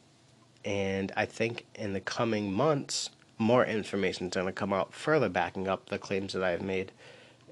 and 0.65 1.13
I 1.17 1.27
think 1.27 1.67
in 1.75 1.93
the 1.93 2.01
coming 2.01 2.53
months, 2.53 3.11
more 3.39 3.65
information 3.65 4.29
is 4.29 4.35
going 4.35 4.47
to 4.47 4.53
come 4.53 4.73
out 4.73 4.95
further 4.95 5.29
backing 5.29 5.69
up 5.69 5.89
the 5.89 5.99
claims 5.99 6.33
that 6.33 6.43
I 6.43 6.51
have 6.51 6.63
made. 6.63 6.93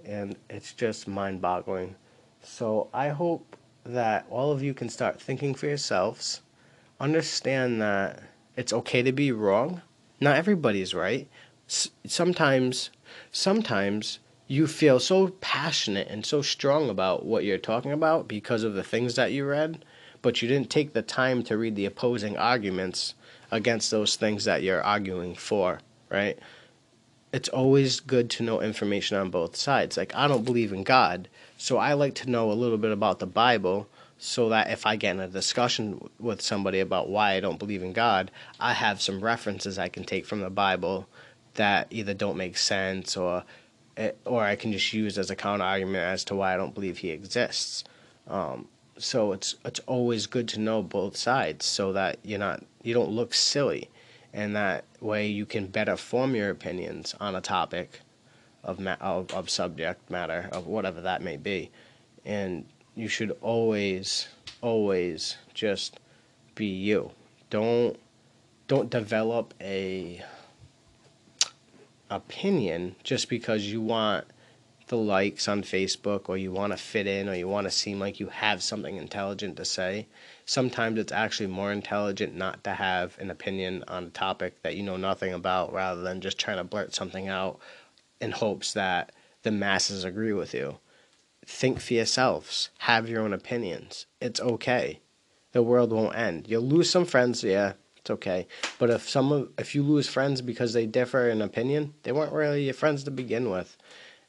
And 0.04 0.36
it's 0.48 0.72
just 0.72 1.06
mind 1.06 1.40
boggling. 1.40 1.94
So 2.42 2.88
I 2.92 3.08
hope 3.08 3.56
that 3.84 4.26
all 4.30 4.52
of 4.52 4.62
you 4.62 4.74
can 4.74 4.88
start 4.88 5.20
thinking 5.20 5.54
for 5.54 5.66
yourselves, 5.66 6.40
understand 7.00 7.82
that 7.82 8.22
it's 8.56 8.72
okay 8.72 9.02
to 9.02 9.12
be 9.12 9.32
wrong. 9.32 9.82
Not 10.20 10.36
everybody's 10.36 10.94
right. 10.94 11.28
S- 11.68 11.90
sometimes, 12.06 12.90
sometimes 13.30 14.18
you 14.46 14.66
feel 14.66 15.00
so 15.00 15.28
passionate 15.40 16.08
and 16.08 16.26
so 16.26 16.42
strong 16.42 16.90
about 16.90 17.24
what 17.24 17.44
you're 17.44 17.58
talking 17.58 17.92
about 17.92 18.28
because 18.28 18.62
of 18.62 18.74
the 18.74 18.84
things 18.84 19.16
that 19.16 19.32
you 19.32 19.46
read, 19.46 19.84
but 20.20 20.42
you 20.42 20.48
didn't 20.48 20.70
take 20.70 20.92
the 20.92 21.02
time 21.02 21.42
to 21.42 21.56
read 21.56 21.74
the 21.74 21.86
opposing 21.86 22.36
arguments 22.36 23.14
against 23.50 23.90
those 23.90 24.16
things 24.16 24.44
that 24.44 24.62
you're 24.62 24.82
arguing 24.82 25.34
for, 25.34 25.80
right? 26.10 26.38
It's 27.32 27.48
always 27.48 28.00
good 28.00 28.28
to 28.30 28.42
know 28.42 28.60
information 28.60 29.16
on 29.16 29.30
both 29.30 29.56
sides. 29.56 29.96
Like, 29.96 30.14
I 30.14 30.28
don't 30.28 30.44
believe 30.44 30.72
in 30.72 30.82
God, 30.82 31.28
so 31.56 31.78
I 31.78 31.94
like 31.94 32.14
to 32.16 32.30
know 32.30 32.50
a 32.50 32.54
little 32.54 32.78
bit 32.78 32.92
about 32.92 33.18
the 33.18 33.26
Bible 33.26 33.88
so 34.22 34.48
that 34.50 34.70
if 34.70 34.86
I 34.86 34.96
get 34.96 35.16
in 35.16 35.20
a 35.20 35.28
discussion 35.28 36.08
with 36.20 36.40
somebody 36.40 36.80
about 36.80 37.08
why 37.08 37.32
I 37.32 37.40
don't 37.40 37.58
believe 37.58 37.82
in 37.82 37.92
God, 37.92 38.30
I 38.60 38.72
have 38.72 39.02
some 39.02 39.20
references 39.20 39.78
I 39.78 39.88
can 39.88 40.04
take 40.04 40.26
from 40.26 40.40
the 40.40 40.50
Bible 40.50 41.08
that 41.54 41.88
either 41.90 42.14
don't 42.14 42.36
make 42.36 42.56
sense 42.56 43.16
or 43.16 43.44
Eh, 43.96 44.12
or 44.24 44.42
I 44.42 44.56
can 44.56 44.72
just 44.72 44.92
use 44.92 45.18
as 45.18 45.30
a 45.30 45.36
counter 45.36 45.64
argument 45.64 46.04
as 46.04 46.24
to 46.24 46.34
why 46.34 46.54
I 46.54 46.56
don't 46.56 46.74
believe 46.74 46.98
he 46.98 47.10
exists. 47.10 47.84
Um, 48.26 48.68
so 48.96 49.32
it's 49.32 49.56
it's 49.64 49.80
always 49.80 50.26
good 50.26 50.48
to 50.48 50.60
know 50.60 50.82
both 50.82 51.16
sides 51.16 51.66
so 51.66 51.92
that 51.92 52.18
you're 52.22 52.38
not 52.38 52.64
you 52.82 52.94
don't 52.94 53.10
look 53.10 53.34
silly, 53.34 53.90
and 54.32 54.56
that 54.56 54.84
way 55.00 55.26
you 55.26 55.44
can 55.44 55.66
better 55.66 55.96
form 55.96 56.34
your 56.34 56.48
opinions 56.48 57.14
on 57.20 57.34
a 57.34 57.40
topic 57.42 58.00
of 58.64 58.80
ma- 58.80 58.96
of, 59.00 59.30
of 59.34 59.50
subject 59.50 60.10
matter 60.10 60.48
of 60.52 60.66
whatever 60.66 61.02
that 61.02 61.20
may 61.20 61.36
be, 61.36 61.70
and 62.24 62.64
you 62.94 63.08
should 63.08 63.36
always 63.40 64.28
always 64.60 65.36
just 65.54 65.98
be 66.54 66.66
you. 66.66 67.10
Don't 67.50 67.98
don't 68.68 68.90
develop 68.90 69.54
a 69.60 70.22
opinion 72.10 72.94
just 73.02 73.28
because 73.28 73.66
you 73.66 73.80
want 73.80 74.26
the 74.88 74.96
likes 74.96 75.48
on 75.48 75.62
Facebook 75.62 76.28
or 76.28 76.36
you 76.36 76.52
want 76.52 76.72
to 76.72 76.76
fit 76.76 77.06
in 77.06 77.28
or 77.28 77.34
you 77.34 77.48
want 77.48 77.66
to 77.66 77.70
seem 77.70 77.98
like 77.98 78.20
you 78.20 78.26
have 78.28 78.62
something 78.62 78.96
intelligent 78.96 79.56
to 79.56 79.64
say. 79.64 80.06
Sometimes 80.44 80.98
it's 80.98 81.12
actually 81.12 81.46
more 81.46 81.72
intelligent 81.72 82.34
not 82.34 82.62
to 82.64 82.74
have 82.74 83.16
an 83.18 83.30
opinion 83.30 83.84
on 83.88 84.04
a 84.04 84.10
topic 84.10 84.60
that 84.62 84.76
you 84.76 84.82
know 84.82 84.98
nothing 84.98 85.32
about 85.32 85.72
rather 85.72 86.02
than 86.02 86.20
just 86.20 86.38
trying 86.38 86.58
to 86.58 86.64
blurt 86.64 86.94
something 86.94 87.28
out 87.28 87.58
in 88.20 88.32
hopes 88.32 88.74
that 88.74 89.12
the 89.44 89.50
masses 89.50 90.04
agree 90.04 90.34
with 90.34 90.52
you. 90.52 90.76
Think 91.44 91.80
for 91.80 91.94
yourselves, 91.94 92.70
have 92.78 93.08
your 93.08 93.22
own 93.22 93.32
opinions. 93.32 94.06
It's 94.20 94.40
okay. 94.40 95.00
The 95.52 95.62
world 95.62 95.92
won't 95.92 96.16
end. 96.16 96.46
You'll 96.48 96.62
lose 96.62 96.88
some 96.88 97.04
friends, 97.04 97.42
yeah, 97.42 97.72
it's 97.96 98.10
okay. 98.10 98.46
But 98.78 98.90
if 98.90 99.08
some 99.08 99.32
of, 99.32 99.50
if 99.58 99.74
you 99.74 99.82
lose 99.82 100.08
friends 100.08 100.40
because 100.40 100.72
they 100.72 100.86
differ 100.86 101.28
in 101.28 101.42
opinion, 101.42 101.94
they 102.04 102.12
weren't 102.12 102.32
really 102.32 102.64
your 102.64 102.74
friends 102.74 103.04
to 103.04 103.10
begin 103.10 103.50
with, 103.50 103.76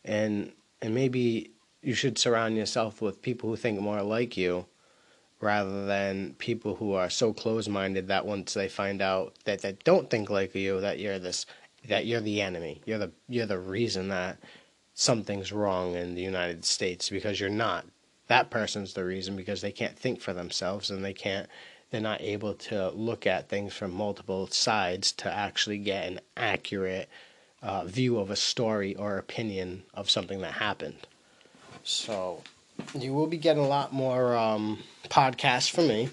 and 0.03 0.51
and 0.81 0.93
maybe 0.93 1.51
you 1.81 1.93
should 1.93 2.17
surround 2.17 2.57
yourself 2.57 3.01
with 3.01 3.21
people 3.21 3.49
who 3.49 3.55
think 3.55 3.79
more 3.79 4.01
like 4.01 4.35
you, 4.35 4.65
rather 5.39 5.85
than 5.85 6.35
people 6.39 6.75
who 6.75 6.93
are 6.93 7.09
so 7.09 7.33
close-minded 7.33 8.07
that 8.07 8.25
once 8.25 8.53
they 8.53 8.67
find 8.67 9.01
out 9.01 9.33
that 9.45 9.61
they 9.61 9.77
don't 9.83 10.09
think 10.09 10.29
like 10.29 10.55
you, 10.55 10.81
that 10.81 10.99
you're 10.99 11.19
this 11.19 11.45
that 11.87 12.05
you're 12.05 12.21
the 12.21 12.41
enemy. 12.41 12.81
You're 12.85 12.99
the 12.99 13.11
you're 13.27 13.45
the 13.45 13.59
reason 13.59 14.09
that 14.09 14.37
something's 14.93 15.51
wrong 15.51 15.95
in 15.95 16.15
the 16.15 16.21
United 16.21 16.65
States 16.65 17.09
because 17.09 17.39
you're 17.39 17.49
not. 17.49 17.85
That 18.27 18.49
person's 18.49 18.93
the 18.93 19.03
reason 19.03 19.35
because 19.35 19.61
they 19.61 19.71
can't 19.71 19.97
think 19.97 20.21
for 20.21 20.33
themselves 20.33 20.89
and 20.89 21.03
they 21.03 21.13
can't 21.13 21.47
they're 21.93 22.01
not 22.01 22.21
able 22.21 22.55
to 22.55 22.89
look 22.89 23.27
at 23.27 23.49
things 23.49 23.71
from 23.71 23.91
multiple 23.91 24.47
sides 24.47 25.11
to 25.11 25.31
actually 25.31 25.77
get 25.77 26.07
an 26.07 26.19
accurate 26.35 27.07
uh, 27.61 27.85
view 27.85 28.17
of 28.17 28.31
a 28.31 28.35
story 28.35 28.95
or 28.95 29.19
opinion 29.19 29.83
of 29.93 30.09
something 30.09 30.41
that 30.41 30.53
happened. 30.53 31.05
So 31.83 32.41
you 32.95 33.13
will 33.13 33.27
be 33.27 33.37
getting 33.37 33.63
a 33.63 33.67
lot 33.67 33.93
more 33.93 34.35
um, 34.35 34.79
podcasts 35.09 35.69
from 35.69 35.87
me. 35.87 36.09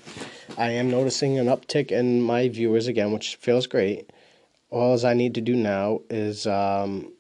I 0.58 0.72
am 0.72 0.90
noticing 0.90 1.38
an 1.38 1.46
uptick 1.46 1.90
in 1.90 2.20
my 2.20 2.50
viewers 2.50 2.86
again, 2.86 3.10
which 3.12 3.36
feels 3.36 3.66
great. 3.66 4.10
All 4.68 5.04
I 5.06 5.14
need 5.14 5.34
to 5.36 5.40
do 5.40 5.56
now 5.56 6.02
is 6.10 6.46
um, 6.46 7.10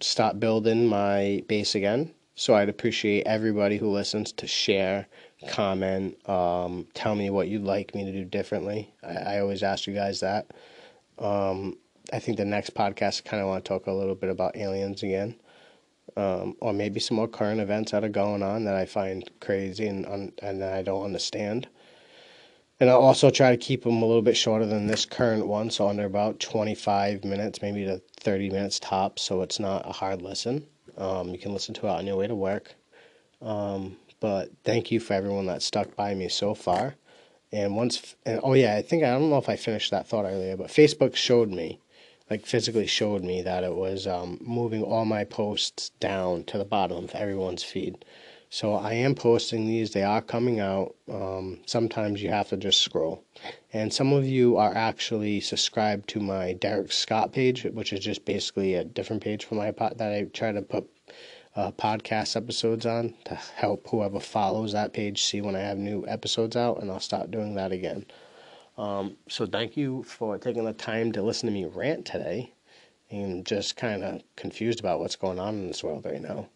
start 0.00 0.40
building 0.40 0.86
my 0.86 1.42
base 1.48 1.74
again. 1.74 2.12
So 2.34 2.54
I'd 2.54 2.68
appreciate 2.68 3.26
everybody 3.26 3.78
who 3.78 3.90
listens 3.90 4.32
to 4.32 4.46
share, 4.46 5.06
comment, 5.48 6.16
um, 6.28 6.86
tell 6.92 7.14
me 7.14 7.30
what 7.30 7.48
you'd 7.48 7.64
like 7.64 7.94
me 7.94 8.04
to 8.04 8.12
do 8.12 8.24
differently. 8.24 8.92
I, 9.02 9.36
I 9.36 9.40
always 9.40 9.62
ask 9.62 9.86
you 9.86 9.94
guys 9.94 10.20
that. 10.20 10.52
Um, 11.18 11.78
I 12.12 12.18
think 12.18 12.36
the 12.36 12.44
next 12.44 12.74
podcast, 12.74 13.22
I 13.24 13.28
kind 13.28 13.42
of 13.42 13.48
want 13.48 13.64
to 13.64 13.68
talk 13.68 13.86
a 13.86 13.92
little 13.92 14.14
bit 14.14 14.28
about 14.28 14.56
aliens 14.56 15.02
again 15.02 15.36
um, 16.16 16.56
or 16.60 16.72
maybe 16.72 17.00
some 17.00 17.16
more 17.16 17.28
current 17.28 17.60
events 17.60 17.92
that 17.92 18.04
are 18.04 18.08
going 18.08 18.42
on 18.42 18.64
that 18.64 18.74
I 18.74 18.86
find 18.86 19.28
crazy 19.40 19.86
and 19.86 20.32
and 20.42 20.62
I 20.62 20.82
don't 20.82 21.04
understand. 21.04 21.68
And 22.78 22.90
I'll 22.90 23.00
also 23.00 23.30
try 23.30 23.50
to 23.50 23.56
keep 23.56 23.84
them 23.84 24.02
a 24.02 24.06
little 24.06 24.22
bit 24.22 24.36
shorter 24.36 24.66
than 24.66 24.86
this 24.86 25.06
current 25.06 25.46
one, 25.46 25.70
so 25.70 25.88
under 25.88 26.04
about 26.04 26.40
25 26.40 27.24
minutes, 27.24 27.62
maybe 27.62 27.84
to 27.84 28.02
30 28.20 28.50
minutes 28.50 28.78
tops, 28.78 29.22
so 29.22 29.40
it's 29.42 29.58
not 29.58 29.88
a 29.88 29.92
hard 29.92 30.20
listen. 30.20 30.66
Um, 30.98 31.28
you 31.30 31.38
can 31.38 31.52
listen 31.52 31.74
to 31.74 31.86
it 31.86 31.90
on 31.90 32.06
your 32.06 32.16
way 32.16 32.26
to 32.26 32.34
work. 32.34 32.74
Um, 33.40 33.96
but 34.20 34.50
thank 34.64 34.90
you 34.90 35.00
for 35.00 35.14
everyone 35.14 35.46
that 35.46 35.62
stuck 35.62 35.96
by 35.96 36.14
me 36.14 36.28
so 36.28 36.54
far. 36.54 36.94
And 37.52 37.76
once, 37.76 38.14
and 38.26 38.40
oh 38.42 38.54
yeah, 38.54 38.76
I 38.76 38.82
think 38.82 39.04
I 39.04 39.10
don't 39.10 39.30
know 39.30 39.38
if 39.38 39.48
I 39.48 39.56
finished 39.56 39.90
that 39.92 40.06
thought 40.06 40.24
earlier, 40.24 40.56
but 40.56 40.68
Facebook 40.68 41.16
showed 41.16 41.50
me 41.50 41.80
like 42.30 42.44
physically 42.44 42.86
showed 42.86 43.22
me 43.22 43.42
that 43.42 43.64
it 43.64 43.74
was 43.74 44.06
um, 44.06 44.38
moving 44.40 44.82
all 44.82 45.04
my 45.04 45.24
posts 45.24 45.90
down 46.00 46.44
to 46.44 46.58
the 46.58 46.64
bottom 46.64 47.04
of 47.04 47.14
everyone's 47.14 47.62
feed. 47.62 48.04
So 48.48 48.74
I 48.74 48.92
am 48.92 49.14
posting 49.14 49.66
these. 49.66 49.90
They 49.90 50.04
are 50.04 50.22
coming 50.22 50.60
out. 50.60 50.94
Um, 51.10 51.60
sometimes 51.66 52.22
you 52.22 52.30
have 52.30 52.48
to 52.50 52.56
just 52.56 52.80
scroll. 52.80 53.24
And 53.72 53.92
some 53.92 54.12
of 54.12 54.24
you 54.24 54.56
are 54.56 54.74
actually 54.74 55.40
subscribed 55.40 56.08
to 56.10 56.20
my 56.20 56.52
Derek 56.54 56.92
Scott 56.92 57.32
page, 57.32 57.64
which 57.64 57.92
is 57.92 58.00
just 58.00 58.24
basically 58.24 58.74
a 58.74 58.84
different 58.84 59.22
page 59.22 59.44
for 59.44 59.56
my 59.56 59.72
pod 59.72 59.98
that 59.98 60.12
I 60.12 60.24
try 60.32 60.52
to 60.52 60.62
put 60.62 60.88
uh, 61.56 61.72
podcast 61.72 62.36
episodes 62.36 62.86
on 62.86 63.14
to 63.24 63.34
help 63.34 63.88
whoever 63.88 64.20
follows 64.20 64.72
that 64.72 64.92
page 64.92 65.22
see 65.22 65.40
when 65.40 65.56
I 65.56 65.60
have 65.60 65.78
new 65.78 66.06
episodes 66.06 66.56
out. 66.56 66.80
And 66.80 66.90
I'll 66.90 67.00
stop 67.00 67.30
doing 67.30 67.54
that 67.56 67.72
again. 67.72 68.06
Um, 68.78 69.16
so 69.28 69.46
thank 69.46 69.76
you 69.76 70.02
for 70.02 70.38
taking 70.38 70.64
the 70.64 70.72
time 70.72 71.12
to 71.12 71.22
listen 71.22 71.46
to 71.46 71.52
me 71.52 71.64
rant 71.64 72.04
today 72.06 72.52
and 73.10 73.46
just 73.46 73.76
kind 73.76 74.04
of 74.04 74.22
confused 74.36 74.80
about 74.80 75.00
what's 75.00 75.16
going 75.16 75.38
on 75.38 75.54
in 75.54 75.68
this 75.68 75.82
world 75.82 76.04
right 76.04 76.20
now. 76.20 76.48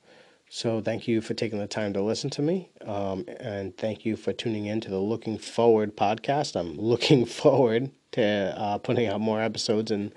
So 0.52 0.80
thank 0.80 1.06
you 1.06 1.20
for 1.20 1.32
taking 1.32 1.60
the 1.60 1.68
time 1.68 1.92
to 1.92 2.02
listen 2.02 2.28
to 2.30 2.42
me. 2.42 2.70
Um, 2.84 3.24
and 3.38 3.76
thank 3.76 4.04
you 4.04 4.16
for 4.16 4.32
tuning 4.32 4.66
in 4.66 4.80
to 4.80 4.90
the 4.90 4.98
Looking 4.98 5.38
Forward 5.38 5.96
podcast. 5.96 6.58
I'm 6.58 6.76
looking 6.76 7.24
forward 7.24 7.92
to 8.12 8.54
uh, 8.58 8.78
putting 8.78 9.06
out 9.06 9.20
more 9.20 9.40
episodes 9.40 9.92
and 9.92 10.12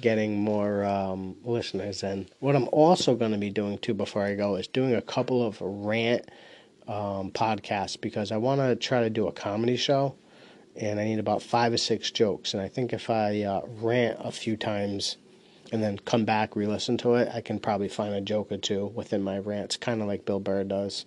getting 0.00 0.40
more 0.40 0.86
um, 0.86 1.36
listeners. 1.44 2.02
And 2.02 2.30
what 2.40 2.56
I'm 2.56 2.66
also 2.72 3.14
going 3.14 3.32
to 3.32 3.38
be 3.38 3.50
doing 3.50 3.76
too 3.76 3.92
before 3.92 4.24
I 4.24 4.34
go 4.36 4.56
is 4.56 4.66
doing 4.68 4.94
a 4.94 5.02
couple 5.02 5.46
of 5.46 5.60
rant 5.60 6.30
um, 6.88 7.30
podcasts 7.30 8.00
because 8.00 8.32
I 8.32 8.38
want 8.38 8.62
to 8.62 8.76
try 8.76 9.02
to 9.02 9.10
do 9.10 9.28
a 9.28 9.32
comedy 9.32 9.76
show 9.76 10.14
and 10.76 10.98
I 10.98 11.04
need 11.04 11.18
about 11.18 11.42
five 11.42 11.74
or 11.74 11.78
six 11.78 12.10
jokes. 12.10 12.54
And 12.54 12.62
I 12.62 12.68
think 12.68 12.94
if 12.94 13.10
I 13.10 13.42
uh, 13.42 13.60
rant 13.66 14.16
a 14.18 14.32
few 14.32 14.56
times 14.56 15.18
and 15.74 15.82
then 15.82 15.98
come 15.98 16.24
back, 16.24 16.54
re 16.54 16.68
listen 16.68 16.96
to 16.98 17.14
it, 17.16 17.28
I 17.34 17.40
can 17.40 17.58
probably 17.58 17.88
find 17.88 18.14
a 18.14 18.20
joke 18.20 18.52
or 18.52 18.58
two 18.58 18.86
within 18.94 19.24
my 19.24 19.38
rants, 19.38 19.76
kind 19.76 20.00
of 20.00 20.06
like 20.06 20.24
Bill 20.24 20.38
Burr 20.38 20.62
does, 20.62 21.04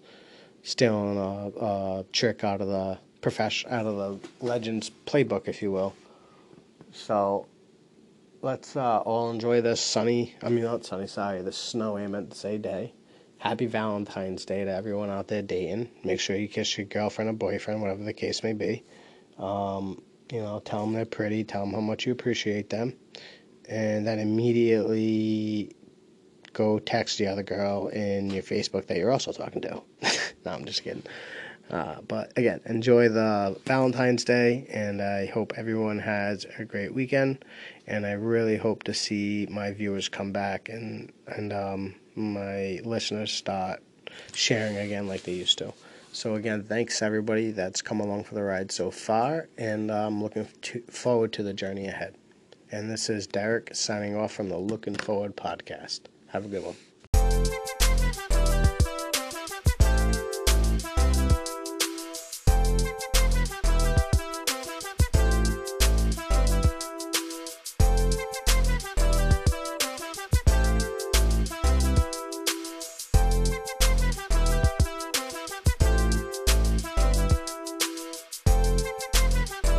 stealing 0.61 1.17
a, 1.17 1.65
a 1.65 2.05
trick 2.11 2.43
out 2.43 2.59
of 2.59 2.67
the 2.67 2.99
profession, 3.21 3.71
out 3.71 3.85
of 3.85 3.95
the 3.95 4.45
Legends 4.45 4.91
playbook, 5.05 5.47
if 5.47 5.61
you 5.61 5.71
will. 5.71 5.95
So 6.91 7.47
let's 8.41 8.75
uh, 8.75 8.97
all 8.97 9.31
enjoy 9.31 9.61
this 9.61 9.79
sunny, 9.79 10.35
I 10.43 10.49
mean, 10.49 10.65
not 10.65 10.85
sunny, 10.85 11.07
sorry, 11.07 11.41
the 11.41 11.53
snowy, 11.53 12.03
I 12.03 12.07
meant 12.07 12.31
to 12.31 12.37
say 12.37 12.57
day. 12.57 12.91
Happy 13.37 13.67
Valentine's 13.67 14.43
Day 14.43 14.65
to 14.65 14.71
everyone 14.71 15.09
out 15.09 15.29
there 15.29 15.43
dating. 15.43 15.91
Make 16.03 16.19
sure 16.19 16.35
you 16.35 16.49
kiss 16.49 16.77
your 16.77 16.87
girlfriend 16.87 17.29
or 17.29 17.33
boyfriend, 17.33 17.81
whatever 17.81 18.03
the 18.03 18.11
case 18.11 18.43
may 18.43 18.51
be. 18.51 18.83
Um, 19.37 20.01
you 20.29 20.41
know, 20.41 20.59
tell 20.59 20.81
them 20.81 20.93
they're 20.93 21.05
pretty, 21.05 21.45
tell 21.45 21.63
them 21.63 21.73
how 21.73 21.79
much 21.79 22.05
you 22.05 22.11
appreciate 22.11 22.69
them, 22.69 22.97
and 23.67 24.05
then 24.05 24.19
immediately 24.19 25.75
go 26.53 26.79
text 26.79 27.17
the 27.17 27.27
other 27.27 27.43
girl 27.43 27.87
in 27.87 28.29
your 28.29 28.43
Facebook 28.43 28.87
that 28.87 28.97
you're 28.97 29.11
also 29.11 29.31
talking 29.31 29.61
to. 29.61 29.81
no, 30.45 30.51
I'm 30.51 30.65
just 30.65 30.83
kidding. 30.83 31.03
Uh, 31.69 31.99
but 32.07 32.31
again, 32.37 32.61
enjoy 32.65 33.09
the 33.09 33.59
Valentine's 33.65 34.23
Day, 34.23 34.65
and 34.71 35.01
I 35.01 35.25
hope 35.25 35.53
everyone 35.57 35.99
has 35.99 36.45
a 36.57 36.65
great 36.65 36.93
weekend. 36.93 37.43
And 37.85 38.05
I 38.05 38.13
really 38.13 38.57
hope 38.57 38.83
to 38.83 38.93
see 38.93 39.47
my 39.49 39.71
viewers 39.71 40.09
come 40.09 40.31
back 40.31 40.69
and 40.69 41.11
and 41.27 41.51
um, 41.53 41.95
my 42.15 42.79
listeners 42.83 43.31
start 43.31 43.81
sharing 44.33 44.77
again 44.77 45.07
like 45.07 45.23
they 45.23 45.33
used 45.33 45.57
to. 45.59 45.73
So 46.13 46.35
again, 46.35 46.63
thanks 46.63 47.01
everybody 47.01 47.51
that's 47.51 47.81
come 47.81 47.99
along 47.99 48.23
for 48.23 48.35
the 48.35 48.43
ride 48.43 48.71
so 48.71 48.89
far, 48.89 49.49
and 49.57 49.91
I'm 49.91 50.23
looking 50.23 50.47
to, 50.63 50.81
forward 50.89 51.33
to 51.33 51.43
the 51.43 51.53
journey 51.53 51.87
ahead. 51.87 52.15
And 52.71 52.89
this 52.89 53.09
is 53.09 53.27
Derek 53.27 53.73
signing 53.73 54.15
off 54.15 54.33
from 54.33 54.49
the 54.49 54.57
Looking 54.57 54.95
Forward 54.95 55.37
podcast. 55.37 56.01
Have 56.27 56.45
a 56.45 56.49
good 56.49 56.63
one. 56.65 56.75